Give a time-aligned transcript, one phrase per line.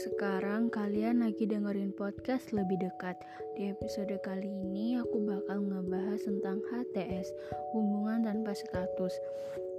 [0.00, 3.20] sekarang kalian lagi dengerin podcast lebih dekat.
[3.52, 7.28] Di episode kali ini aku bakal ngebahas tentang HTS,
[7.76, 9.12] hubungan tanpa status.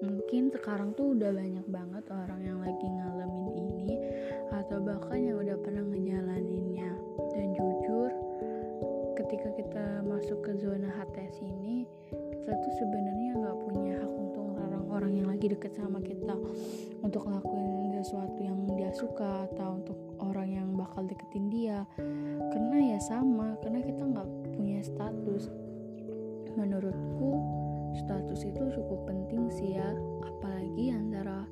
[0.06, 3.98] Mungkin sekarang tuh udah banyak banget orang yang lagi ngalamin ini
[4.54, 6.92] atau bahkan yang udah pernah ngejalaninnya.
[7.34, 8.14] Dan jujur,
[9.18, 14.86] ketika kita masuk ke zona HTS ini, kita tuh sebenarnya nggak punya hak untuk melarang
[14.86, 16.38] orang yang lagi deket sama kita
[17.02, 21.84] untuk ngelakuin sesuatu yang dia suka atau untuk orang yang bakal deketin dia.
[22.54, 25.50] Karena ya sama karena kita nggak punya status.
[26.54, 27.32] Menurutku
[27.98, 29.90] status itu cukup penting sih ya.
[30.24, 31.44] Apalagi antara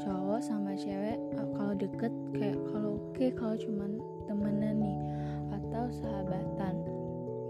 [0.00, 1.20] cowok sama cewek
[1.54, 4.98] kalau deket kayak kalau oke okay, kalau cuman temenan nih
[5.54, 6.74] atau sahabatan.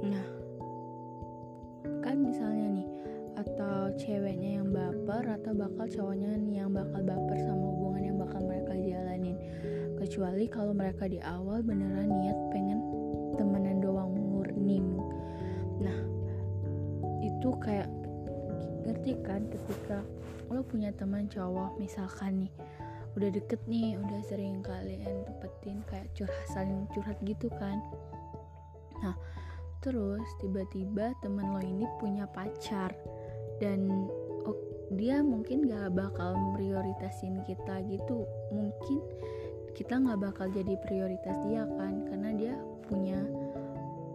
[0.05, 0.27] Nah
[2.05, 2.74] kan misalnya
[3.95, 9.37] ceweknya yang baper atau bakal cowoknya yang bakal baper sama hubungan yang bakal mereka jalanin.
[9.99, 12.81] Kecuali kalau mereka di awal beneran niat pengen
[13.39, 14.83] temenan doang murni.
[15.81, 15.99] Nah
[17.23, 17.89] itu kayak
[18.85, 20.05] ngerti kan ketika
[20.53, 22.53] lo punya teman cowok misalkan nih
[23.15, 27.81] udah deket nih udah sering kalian tepetin kayak curhat saling curhat gitu kan.
[29.01, 29.17] Nah
[29.81, 32.93] terus tiba-tiba temen lo ini punya pacar
[33.63, 34.11] dan
[34.47, 34.59] oh,
[34.95, 38.27] dia mungkin gak bakal prioritasin kita gitu.
[38.51, 38.99] Mungkin
[39.75, 42.55] kita nggak bakal jadi prioritas dia kan karena dia
[42.87, 43.19] punya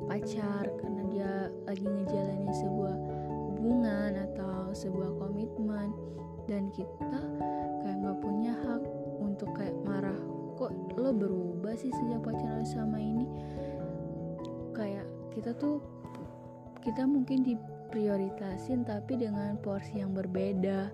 [0.07, 1.31] pacar karena dia
[1.67, 2.95] lagi ngejalanin sebuah
[3.53, 5.91] hubungan atau sebuah komitmen.
[6.47, 7.21] Dan kita
[7.85, 8.81] kayak nggak punya hak
[9.21, 10.17] untuk kayak marah
[10.57, 13.27] kok lo berubah sih sejak pacaran sama ini?
[14.73, 15.83] Kayak kita tuh
[16.79, 17.53] kita mungkin di
[17.89, 20.89] prioritasin tapi dengan porsi yang berbeda.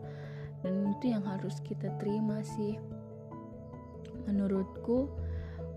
[0.65, 2.79] Dan itu yang harus kita terima sih.
[4.25, 5.11] Menurutku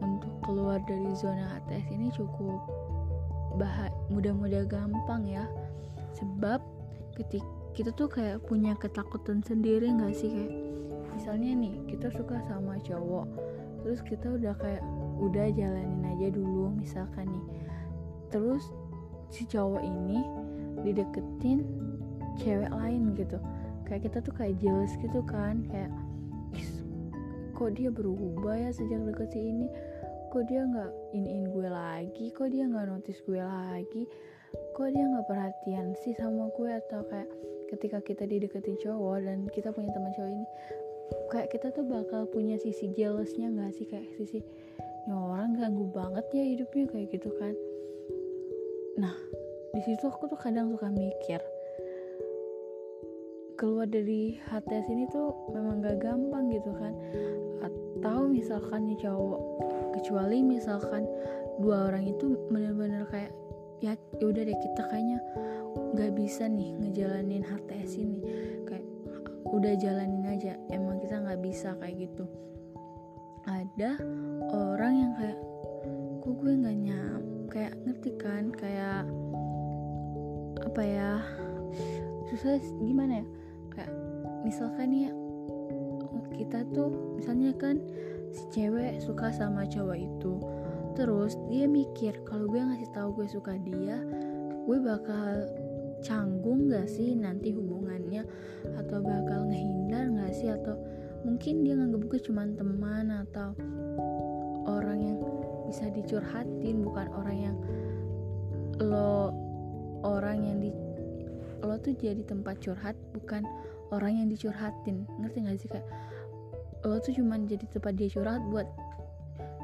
[0.01, 2.63] untuk keluar dari zona ATS ini cukup
[3.59, 5.45] bah mudah-mudah gampang ya.
[6.17, 6.63] Sebab
[7.19, 7.47] ketika
[7.77, 10.31] kita tuh kayak punya ketakutan sendiri nggak sih?
[10.33, 10.69] Kayak
[11.19, 13.27] misalnya nih kita suka sama cowok
[13.83, 14.83] terus kita udah kayak
[15.19, 17.47] udah jalanin aja dulu misalkan nih.
[18.31, 18.63] Terus
[19.31, 20.23] si cowok ini
[20.85, 21.67] dideketin
[22.39, 23.39] cewek lain gitu.
[23.89, 25.91] Kayak kita tuh kayak jealous gitu kan kayak
[27.59, 29.67] kok dia berubah ya sejak deket si ini?
[30.29, 32.31] Kok dia nggak in gue lagi?
[32.31, 34.07] Kok dia nggak notice gue lagi?
[34.77, 36.71] Kok dia nggak perhatian sih sama gue?
[36.71, 37.29] Atau kayak
[37.75, 40.47] ketika kita dideketin cowok dan kita punya teman cowok ini
[41.29, 43.89] kayak kita tuh bakal punya sisi jealousnya nggak sih?
[43.91, 44.39] Kayak sisi
[45.09, 47.57] orang ganggu banget ya hidupnya kayak gitu kan.
[49.01, 49.17] Nah
[49.79, 51.39] di situ aku tuh kadang suka mikir
[53.55, 56.91] keluar dari HTS ini tuh memang gak gampang gitu kan.
[57.63, 59.43] Atau misalkan nih cowok
[59.95, 61.07] kecuali misalkan
[61.63, 63.31] dua orang itu bener-bener kayak
[63.79, 65.23] ya udah deh kita kayaknya
[65.95, 68.19] nggak bisa nih ngejalanin HTS ini.
[68.67, 68.87] Kayak
[69.47, 72.27] udah jalanin aja emang kita nggak bisa kayak gitu.
[73.47, 73.95] Ada
[74.51, 75.39] orang yang kayak
[76.19, 76.79] kok gue nggak
[80.65, 81.11] apa ya
[82.29, 83.27] susah gimana ya
[83.75, 83.93] kayak
[84.43, 85.11] misalkan ya
[86.39, 87.83] kita tuh misalnya kan
[88.31, 90.35] si cewek suka sama cowok itu
[90.95, 94.03] terus dia mikir kalau gue ngasih tahu gue suka dia
[94.67, 95.47] gue bakal
[96.05, 98.23] canggung gak sih nanti hubungannya
[98.79, 100.79] atau bakal ngehindar gak sih atau
[101.27, 103.55] mungkin dia nganggep gue cuma teman atau
[104.69, 105.19] orang yang
[105.67, 107.57] bisa dicurhatin bukan orang yang
[108.79, 109.35] lo
[110.03, 110.71] orang yang di
[111.59, 113.43] lo tuh jadi tempat curhat bukan
[113.91, 115.07] orang yang dicurhatin.
[115.19, 115.87] Ngerti gak sih kayak
[116.87, 118.69] lo tuh cuman jadi tempat dia curhat buat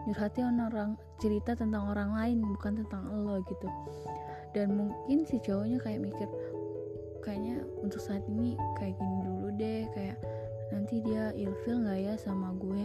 [0.04, 3.68] nyurhatin orang cerita tentang orang lain bukan tentang lo gitu.
[4.52, 6.28] Dan mungkin si cowoknya kayak mikir
[7.24, 10.18] kayaknya untuk saat ini kayak gini dulu deh kayak
[10.68, 12.84] nanti dia ilfil nggak ya sama gue?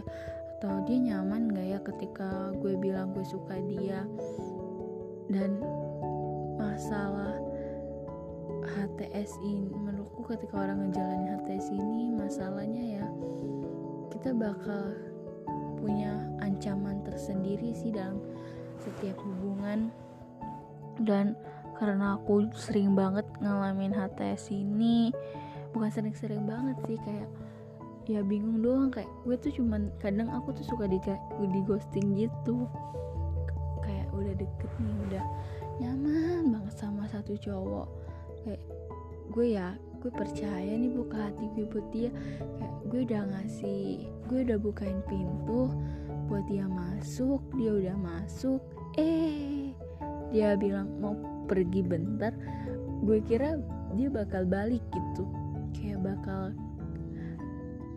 [0.60, 4.06] Atau dia nyaman nggak ya ketika gue bilang gue suka dia?
[5.30, 5.60] Dan
[6.80, 7.36] masalah
[8.64, 13.06] HTS ini menurutku ketika orang ngejalanin HTS ini masalahnya ya
[14.08, 14.96] kita bakal
[15.76, 18.16] punya ancaman tersendiri sih dalam
[18.80, 19.92] setiap hubungan.
[21.04, 21.36] Dan
[21.76, 25.12] karena aku sering banget ngalamin HTS ini
[25.76, 27.28] bukan sering-sering banget sih kayak
[28.08, 30.96] ya bingung doang kayak gue tuh cuman kadang aku tuh suka di,
[31.44, 32.64] di ghosting gitu.
[33.84, 35.24] Kayak udah deket nih udah
[35.80, 37.88] nyaman banget sama satu cowok.
[38.44, 38.62] Kayak
[39.32, 39.68] gue ya
[40.00, 42.10] gue percaya nih buka hati gue buat dia.
[42.38, 43.84] Kayak gue udah ngasih
[44.28, 45.72] gue udah bukain pintu
[46.30, 48.62] buat dia masuk dia udah masuk
[48.94, 49.74] eh
[50.30, 51.18] dia bilang mau
[51.50, 52.30] pergi bentar
[53.02, 53.58] gue kira
[53.98, 55.24] dia bakal balik gitu.
[55.74, 56.54] Kayak bakal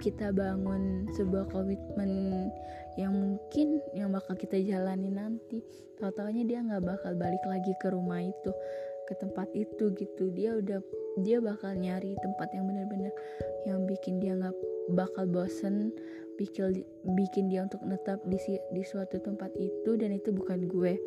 [0.04, 2.52] kita bangun sebuah komitmen
[3.00, 5.64] yang mungkin yang bakal kita jalani nanti.
[5.96, 8.52] Tahu taunya dia nggak bakal balik lagi ke rumah itu
[9.08, 10.28] ke tempat itu gitu.
[10.36, 10.84] Dia udah
[11.24, 13.16] dia bakal nyari tempat yang benar-benar
[13.64, 14.52] yang bikin dia nggak
[14.92, 15.96] bakal bosen
[16.36, 16.84] bikin
[17.16, 18.36] bikin dia untuk netap di
[18.76, 21.00] di suatu tempat itu dan itu bukan gue.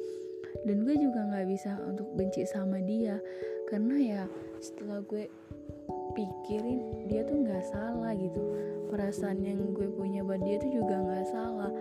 [0.64, 3.20] Dan gue juga nggak bisa untuk benci sama dia
[3.68, 4.22] karena ya
[4.64, 5.28] setelah gue
[6.16, 8.40] pikirin dia tuh nggak salah gitu.
[8.88, 11.72] Perasaan yang gue punya buat dia tuh juga nggak salah.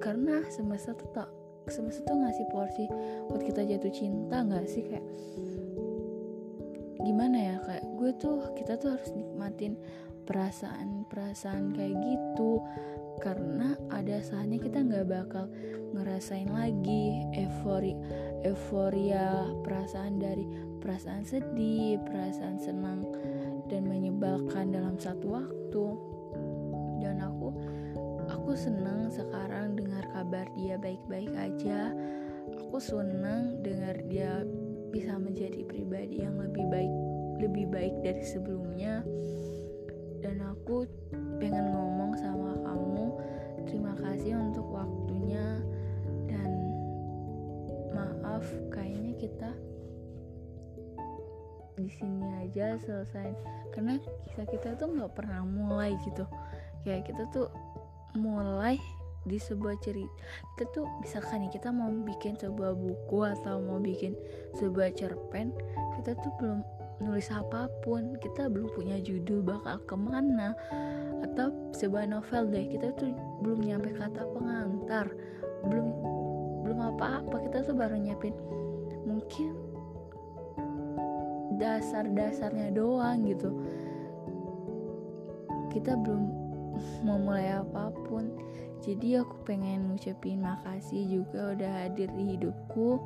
[0.00, 1.28] Karena semesta tuh tak
[1.68, 2.88] semesta tuh ngasih porsi
[3.28, 4.88] buat kita jatuh cinta nggak sih?
[4.88, 5.04] Kayak
[7.04, 7.56] gimana ya?
[7.60, 9.76] Kayak gue tuh kita tuh harus nikmatin
[10.24, 12.64] perasaan-perasaan kayak gitu.
[13.18, 15.50] Karena ada saatnya kita nggak bakal
[15.90, 17.98] ngerasain lagi euforia
[18.46, 20.46] euforia perasaan dari
[20.78, 23.02] perasaan sedih, perasaan senang
[23.66, 25.86] dan menyebalkan dalam satu waktu.
[27.02, 27.54] Dan aku
[28.30, 31.92] aku senang sekarang dengar kabar dia baik-baik aja.
[32.66, 34.42] Aku senang dengar dia
[34.88, 36.94] bisa menjadi pribadi yang lebih baik
[37.38, 39.02] lebih baik dari sebelumnya.
[40.18, 40.82] Dan aku
[41.38, 43.06] pengen ngomong sama kamu
[43.70, 45.62] terima kasih untuk waktunya
[46.26, 46.50] dan
[47.94, 48.42] maaf
[48.74, 49.50] kayaknya kita
[51.88, 53.32] di sini aja selesai.
[53.72, 53.96] Karena
[54.28, 56.28] kisah kita tuh nggak pernah mulai gitu.
[56.84, 57.48] Kayak kita tuh
[58.16, 58.76] mulai
[59.28, 60.08] di sebuah cerita
[60.56, 64.16] kita tuh misalkan nih kita mau bikin sebuah buku atau mau bikin
[64.56, 65.52] sebuah cerpen
[66.00, 66.64] kita tuh belum
[67.02, 68.18] nulis apa pun.
[68.18, 70.54] Kita belum punya judul bakal ke mana.
[71.22, 73.10] Atau sebuah novel deh kita tuh
[73.42, 75.06] belum nyampe kata pengantar.
[75.66, 75.88] Belum
[76.66, 78.34] belum apa-apa kita tuh baru nyiapin.
[79.06, 79.54] Mungkin
[81.58, 83.50] dasar-dasarnya doang gitu.
[85.74, 86.24] Kita belum
[87.06, 88.30] memulai apa pun.
[88.78, 93.02] Jadi aku pengen ngucapin makasih juga udah hadir di hidupku.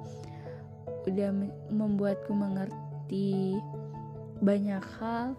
[1.08, 1.34] Udah
[1.72, 3.58] membuatku mengerti
[4.44, 5.34] banyak hal.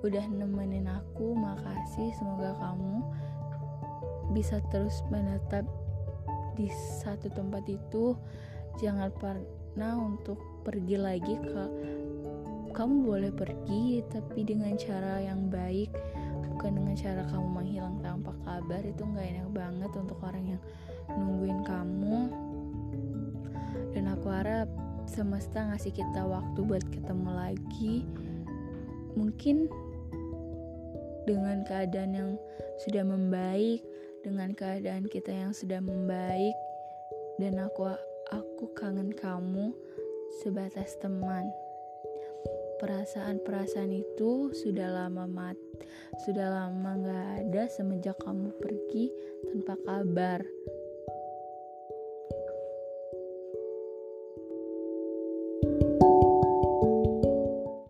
[0.00, 3.00] Udah nemenin aku makasih semoga kamu
[4.32, 5.64] bisa terus menetap
[6.56, 6.68] di
[7.00, 8.16] satu tempat itu.
[8.82, 11.64] Jangan pernah untuk pergi lagi ke
[12.74, 15.94] kamu boleh pergi tapi dengan cara yang baik
[16.50, 18.82] bukan dengan cara kamu menghilang tanpa kabar.
[18.82, 20.62] Itu nggak enak banget untuk orang yang
[21.14, 22.18] nungguin kamu.
[23.94, 24.66] Dan aku harap
[25.06, 27.96] semesta ngasih kita waktu buat ketemu lagi.
[29.14, 29.70] Mungkin
[31.24, 32.30] dengan keadaan yang
[32.82, 33.80] sudah membaik
[34.24, 36.56] dengan keadaan kita yang sudah membaik
[37.38, 37.92] dan aku
[38.32, 39.72] aku kangen kamu
[40.40, 41.48] sebatas teman
[42.84, 45.56] perasaan-perasaan itu sudah lama mat
[46.28, 49.08] sudah lama gak ada semenjak kamu pergi
[49.48, 50.44] tanpa kabar